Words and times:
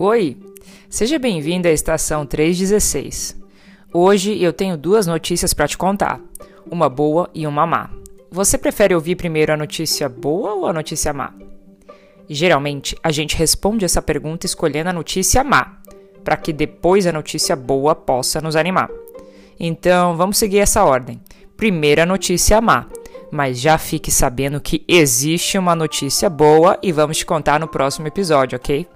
Oi, 0.00 0.36
seja 0.88 1.18
bem-vindo 1.18 1.66
à 1.66 1.72
estação 1.72 2.24
316. 2.24 3.36
Hoje 3.92 4.40
eu 4.40 4.52
tenho 4.52 4.76
duas 4.76 5.08
notícias 5.08 5.52
para 5.52 5.66
te 5.66 5.76
contar, 5.76 6.20
uma 6.70 6.88
boa 6.88 7.28
e 7.34 7.44
uma 7.48 7.66
má. 7.66 7.90
Você 8.30 8.56
prefere 8.56 8.94
ouvir 8.94 9.16
primeiro 9.16 9.52
a 9.52 9.56
notícia 9.56 10.08
boa 10.08 10.54
ou 10.54 10.66
a 10.68 10.72
notícia 10.72 11.12
má? 11.12 11.34
Geralmente, 12.28 12.96
a 13.02 13.10
gente 13.10 13.34
responde 13.34 13.84
essa 13.84 14.00
pergunta 14.00 14.46
escolhendo 14.46 14.88
a 14.88 14.92
notícia 14.92 15.42
má, 15.42 15.78
para 16.22 16.36
que 16.36 16.52
depois 16.52 17.04
a 17.04 17.12
notícia 17.12 17.56
boa 17.56 17.92
possa 17.92 18.40
nos 18.40 18.54
animar. 18.54 18.88
Então, 19.58 20.16
vamos 20.16 20.38
seguir 20.38 20.60
essa 20.60 20.84
ordem. 20.84 21.20
Primeira 21.56 22.06
notícia 22.06 22.60
má, 22.60 22.86
mas 23.32 23.58
já 23.58 23.76
fique 23.76 24.12
sabendo 24.12 24.60
que 24.60 24.84
existe 24.86 25.58
uma 25.58 25.74
notícia 25.74 26.30
boa 26.30 26.78
e 26.84 26.92
vamos 26.92 27.16
te 27.16 27.26
contar 27.26 27.58
no 27.58 27.66
próximo 27.66 28.06
episódio, 28.06 28.54
ok? 28.54 28.86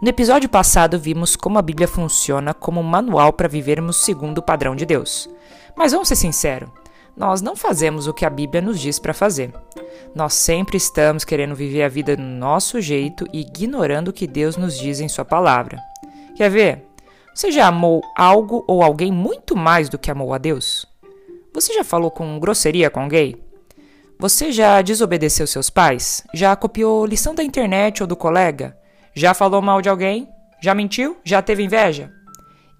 No 0.00 0.08
episódio 0.08 0.48
passado, 0.48 0.98
vimos 0.98 1.36
como 1.36 1.58
a 1.58 1.62
Bíblia 1.62 1.86
funciona 1.86 2.54
como 2.54 2.80
um 2.80 2.82
manual 2.82 3.34
para 3.34 3.46
vivermos 3.46 4.02
segundo 4.02 4.38
o 4.38 4.42
padrão 4.42 4.74
de 4.74 4.86
Deus. 4.86 5.28
Mas 5.76 5.92
vamos 5.92 6.08
ser 6.08 6.16
sinceros, 6.16 6.70
nós 7.14 7.42
não 7.42 7.54
fazemos 7.54 8.06
o 8.06 8.14
que 8.14 8.24
a 8.24 8.30
Bíblia 8.30 8.62
nos 8.62 8.80
diz 8.80 8.98
para 8.98 9.12
fazer. 9.12 9.52
Nós 10.14 10.32
sempre 10.32 10.78
estamos 10.78 11.22
querendo 11.22 11.54
viver 11.54 11.82
a 11.82 11.88
vida 11.88 12.16
do 12.16 12.22
nosso 12.22 12.80
jeito 12.80 13.26
e 13.30 13.42
ignorando 13.42 14.08
o 14.08 14.12
que 14.12 14.26
Deus 14.26 14.56
nos 14.56 14.78
diz 14.78 15.00
em 15.00 15.08
Sua 15.08 15.24
palavra. 15.24 15.78
Quer 16.34 16.50
ver? 16.50 16.86
Você 17.34 17.52
já 17.52 17.66
amou 17.66 18.00
algo 18.16 18.64
ou 18.66 18.82
alguém 18.82 19.12
muito 19.12 19.54
mais 19.54 19.90
do 19.90 19.98
que 19.98 20.10
amou 20.10 20.32
a 20.32 20.38
Deus? 20.38 20.86
Você 21.52 21.74
já 21.74 21.84
falou 21.84 22.10
com 22.10 22.40
grosseria 22.40 22.88
com 22.88 23.00
alguém? 23.00 23.36
Você 24.18 24.50
já 24.50 24.80
desobedeceu 24.80 25.46
seus 25.46 25.68
pais? 25.68 26.24
Já 26.32 26.56
copiou 26.56 27.04
lição 27.04 27.34
da 27.34 27.44
internet 27.44 28.02
ou 28.02 28.06
do 28.06 28.16
colega? 28.16 28.79
Já 29.14 29.34
falou 29.34 29.60
mal 29.60 29.82
de 29.82 29.88
alguém? 29.88 30.28
Já 30.62 30.74
mentiu? 30.74 31.16
Já 31.24 31.42
teve 31.42 31.62
inveja? 31.62 32.12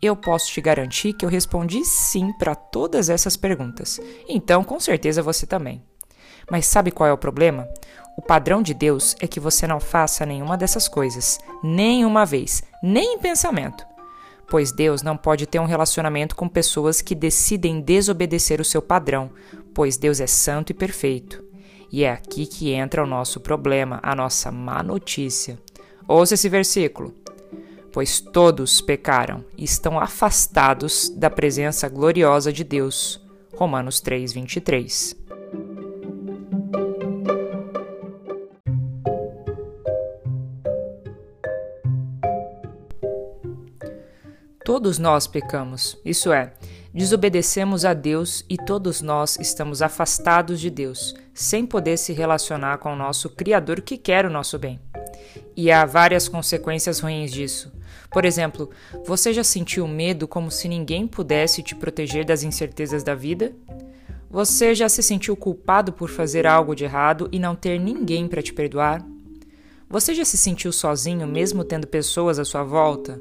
Eu 0.01 0.17
posso 0.17 0.51
te 0.53 0.61
garantir 0.61 1.13
que 1.13 1.25
eu 1.25 1.29
respondi 1.29 1.85
sim 1.85 2.33
para 2.39 2.55
todas 2.55 3.11
essas 3.11 3.37
perguntas. 3.37 4.01
Então, 4.29 4.63
com 4.63 4.79
certeza 4.79 5.23
você 5.23 5.47
também. 5.47 5.83
Mas 6.51 6.67
sabe 6.67 6.91
qual 6.91 7.09
é 7.09 7.13
o 7.13 7.19
problema? 7.19 7.69
O 8.17 8.23
padrão 8.23 8.63
de 8.63 8.75
Deus 8.75 9.17
é 9.21 9.27
que 9.27 9.41
você 9.41 9.67
não 9.67 9.81
faça 9.81 10.25
nenhuma 10.25 10.57
dessas 10.57 10.89
coisas, 10.89 11.39
nem 11.63 12.05
uma 12.05 12.25
vez, 12.25 12.63
nem 12.83 13.15
em 13.15 13.19
pensamento. 13.19 13.85
Pois 14.49 14.73
Deus 14.73 15.03
não 15.03 15.17
pode 15.17 15.47
ter 15.47 15.59
um 15.61 15.65
relacionamento 15.65 16.35
com 16.35 16.49
pessoas 16.49 17.01
que 17.01 17.15
decidem 17.15 17.81
desobedecer 17.81 18.61
o 18.61 18.65
seu 18.65 18.83
padrão, 18.83 19.31
pois 19.75 19.97
Deus 19.97 20.21
é 20.21 20.27
santo 20.27 20.71
e 20.71 20.75
perfeito. 20.75 21.43
E 21.93 22.05
é 22.05 22.13
aqui 22.13 22.47
que 22.47 22.73
entra 22.73 23.03
o 23.03 23.07
nosso 23.07 23.41
problema, 23.41 24.01
a 24.03 24.15
nossa 24.15 24.51
má 24.51 24.83
notícia. 24.83 25.59
Ouça 26.11 26.35
esse 26.35 26.49
versículo. 26.49 27.15
Pois 27.93 28.19
todos 28.21 28.81
pecaram 28.81 29.45
e 29.57 29.63
estão 29.63 29.97
afastados 29.97 31.09
da 31.09 31.31
presença 31.31 31.89
gloriosa 31.89 32.53
de 32.53 32.65
Deus. 32.65 33.25
Romanos 33.55 34.01
3, 34.01 34.33
23. 34.33 35.17
Todos 44.65 44.99
nós 44.99 45.29
pecamos, 45.29 45.97
isso 46.05 46.33
é, 46.33 46.55
desobedecemos 46.93 47.85
a 47.85 47.95
Deus 47.95 48.45
e 48.51 48.57
todos 48.57 49.01
nós 49.01 49.39
estamos 49.39 49.81
afastados 49.81 50.61
de 50.61 50.71
Deus, 50.71 51.15
sem 51.33 51.65
poder 51.65 51.97
se 51.97 52.13
relacionar 52.13 52.79
com 52.79 52.95
o 52.95 52.97
nosso 52.97 53.31
Criador 53.31 53.81
que 53.81 53.97
quer 53.97 54.27
o 54.27 54.31
nosso 54.31 54.59
bem. 54.59 54.81
E 55.57 55.71
há 55.71 55.85
várias 55.85 56.29
consequências 56.29 57.01
ruins 57.01 57.33
disso. 57.33 57.73
Por 58.11 58.25
exemplo, 58.25 58.71
você 59.07 59.33
já 59.33 59.45
sentiu 59.45 59.87
medo 59.87 60.27
como 60.27 60.51
se 60.51 60.69
ninguém 60.69 61.07
pudesse 61.07 61.63
te 61.63 61.75
proteger 61.75 62.25
das 62.25 62.43
incertezas 62.43 63.03
da 63.03 63.15
vida? 63.15 63.53
Você 64.29 64.75
já 64.75 64.89
se 64.89 65.03
sentiu 65.03 65.37
culpado 65.37 65.93
por 65.93 66.09
fazer 66.09 66.47
algo 66.47 66.75
de 66.75 66.85
errado 66.85 67.29
e 67.33 67.39
não 67.39 67.55
ter 67.55 67.79
ninguém 67.79 68.29
para 68.29 68.43
te 68.43 68.53
perdoar? 68.53 69.05
Você 69.89 70.15
já 70.15 70.25
se 70.25 70.39
sentiu 70.39 70.73
sozinho 70.73 71.27
mesmo 71.27 71.65
tendo 71.65 71.87
pessoas 71.87 72.39
à 72.39 72.45
sua 72.45 72.63
volta? 72.63 73.19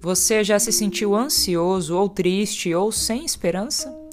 Você 0.00 0.44
já 0.44 0.58
se 0.58 0.70
sentiu 0.70 1.16
ansioso 1.16 1.96
ou 1.96 2.08
triste 2.08 2.72
ou 2.72 2.92
sem 2.92 3.24
esperança? 3.24 4.05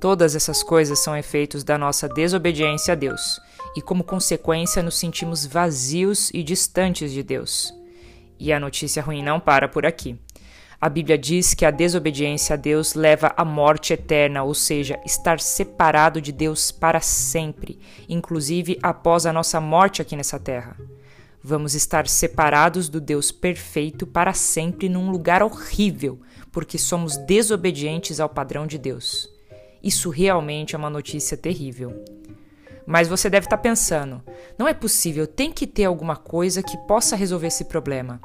Todas 0.00 0.34
essas 0.34 0.62
coisas 0.62 0.98
são 0.98 1.14
efeitos 1.14 1.62
da 1.62 1.76
nossa 1.76 2.08
desobediência 2.08 2.92
a 2.92 2.94
Deus 2.94 3.38
e, 3.76 3.82
como 3.82 4.02
consequência, 4.02 4.82
nos 4.82 4.98
sentimos 4.98 5.44
vazios 5.44 6.30
e 6.32 6.42
distantes 6.42 7.12
de 7.12 7.22
Deus. 7.22 7.70
E 8.38 8.50
a 8.50 8.58
notícia 8.58 9.02
ruim 9.02 9.22
não 9.22 9.38
para 9.38 9.68
por 9.68 9.84
aqui. 9.84 10.18
A 10.80 10.88
Bíblia 10.88 11.18
diz 11.18 11.52
que 11.52 11.66
a 11.66 11.70
desobediência 11.70 12.54
a 12.54 12.56
Deus 12.56 12.94
leva 12.94 13.34
à 13.36 13.44
morte 13.44 13.92
eterna, 13.92 14.42
ou 14.42 14.54
seja, 14.54 14.98
estar 15.04 15.38
separado 15.38 16.18
de 16.18 16.32
Deus 16.32 16.70
para 16.70 17.02
sempre, 17.02 17.78
inclusive 18.08 18.78
após 18.82 19.26
a 19.26 19.32
nossa 19.34 19.60
morte 19.60 20.00
aqui 20.00 20.16
nessa 20.16 20.38
terra. 20.38 20.78
Vamos 21.44 21.74
estar 21.74 22.08
separados 22.08 22.88
do 22.88 23.02
Deus 23.02 23.30
perfeito 23.30 24.06
para 24.06 24.32
sempre 24.32 24.88
num 24.88 25.10
lugar 25.10 25.42
horrível, 25.42 26.18
porque 26.50 26.78
somos 26.78 27.18
desobedientes 27.18 28.18
ao 28.18 28.30
padrão 28.30 28.66
de 28.66 28.78
Deus. 28.78 29.39
Isso 29.82 30.10
realmente 30.10 30.74
é 30.74 30.78
uma 30.78 30.90
notícia 30.90 31.36
terrível. 31.36 32.04
Mas 32.86 33.08
você 33.08 33.30
deve 33.30 33.46
estar 33.46 33.58
pensando: 33.58 34.22
não 34.58 34.66
é 34.66 34.74
possível, 34.74 35.26
tem 35.26 35.52
que 35.52 35.66
ter 35.66 35.84
alguma 35.84 36.16
coisa 36.16 36.62
que 36.62 36.76
possa 36.86 37.16
resolver 37.16 37.46
esse 37.46 37.64
problema. 37.64 38.20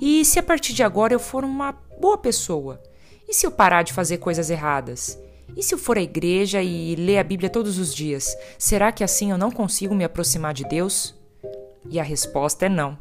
E 0.00 0.24
se 0.24 0.38
a 0.38 0.42
partir 0.42 0.72
de 0.72 0.82
agora 0.82 1.14
eu 1.14 1.20
for 1.20 1.44
uma 1.44 1.72
boa 2.00 2.18
pessoa? 2.18 2.82
E 3.28 3.34
se 3.34 3.46
eu 3.46 3.50
parar 3.50 3.82
de 3.82 3.92
fazer 3.92 4.18
coisas 4.18 4.50
erradas? 4.50 5.18
E 5.56 5.62
se 5.62 5.74
eu 5.74 5.78
for 5.78 5.98
à 5.98 6.02
igreja 6.02 6.62
e 6.62 6.94
ler 6.94 7.18
a 7.18 7.24
Bíblia 7.24 7.50
todos 7.50 7.78
os 7.78 7.94
dias? 7.94 8.36
Será 8.58 8.92
que 8.92 9.02
assim 9.02 9.30
eu 9.30 9.38
não 9.38 9.50
consigo 9.50 9.94
me 9.94 10.04
aproximar 10.04 10.54
de 10.54 10.64
Deus? 10.64 11.17
E 11.90 11.98
a 11.98 12.02
resposta 12.02 12.66
é 12.66 12.68
não. 12.68 12.98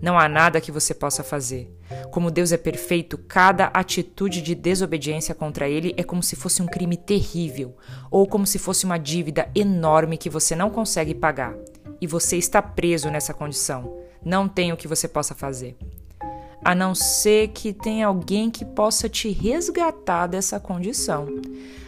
Não 0.00 0.18
há 0.18 0.28
nada 0.28 0.60
que 0.60 0.70
você 0.70 0.94
possa 0.94 1.24
fazer. 1.24 1.72
Como 2.12 2.30
Deus 2.30 2.52
é 2.52 2.56
perfeito, 2.56 3.18
cada 3.18 3.66
atitude 3.66 4.40
de 4.42 4.54
desobediência 4.54 5.34
contra 5.34 5.68
Ele 5.68 5.92
é 5.96 6.04
como 6.04 6.22
se 6.22 6.36
fosse 6.36 6.62
um 6.62 6.66
crime 6.66 6.96
terrível, 6.96 7.76
ou 8.10 8.26
como 8.26 8.46
se 8.46 8.58
fosse 8.58 8.84
uma 8.84 8.98
dívida 8.98 9.50
enorme 9.54 10.16
que 10.16 10.30
você 10.30 10.54
não 10.54 10.70
consegue 10.70 11.14
pagar. 11.14 11.54
E 12.00 12.06
você 12.06 12.36
está 12.36 12.62
preso 12.62 13.10
nessa 13.10 13.34
condição. 13.34 13.98
Não 14.24 14.48
tem 14.48 14.72
o 14.72 14.76
que 14.76 14.86
você 14.86 15.08
possa 15.08 15.34
fazer. 15.34 15.76
A 16.64 16.74
não 16.74 16.94
ser 16.94 17.48
que 17.48 17.72
tenha 17.72 18.06
alguém 18.06 18.50
que 18.50 18.64
possa 18.64 19.08
te 19.08 19.30
resgatar 19.30 20.26
dessa 20.26 20.60
condição. 20.60 21.26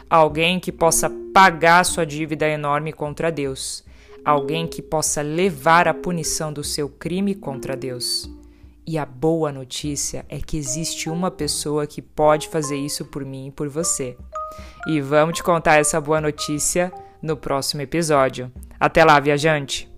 Alguém 0.08 0.58
que 0.58 0.72
possa 0.72 1.08
pagar 1.32 1.84
sua 1.84 2.04
dívida 2.04 2.48
enorme 2.48 2.92
contra 2.92 3.30
Deus 3.30 3.84
alguém 4.24 4.66
que 4.66 4.82
possa 4.82 5.22
levar 5.22 5.88
a 5.88 5.94
punição 5.94 6.52
do 6.52 6.62
seu 6.62 6.88
crime 6.88 7.34
contra 7.34 7.76
Deus. 7.76 8.30
E 8.86 8.98
a 8.98 9.04
boa 9.04 9.52
notícia 9.52 10.24
é 10.28 10.38
que 10.38 10.56
existe 10.56 11.08
uma 11.08 11.30
pessoa 11.30 11.86
que 11.86 12.02
pode 12.02 12.48
fazer 12.48 12.76
isso 12.76 13.04
por 13.04 13.24
mim 13.24 13.48
e 13.48 13.50
por 13.50 13.68
você. 13.68 14.16
E 14.86 15.00
vamos 15.00 15.36
te 15.36 15.42
contar 15.42 15.76
essa 15.78 16.00
boa 16.00 16.20
notícia 16.20 16.92
no 17.22 17.36
próximo 17.36 17.82
episódio. 17.82 18.50
Até 18.78 19.04
lá, 19.04 19.20
viajante! 19.20 19.89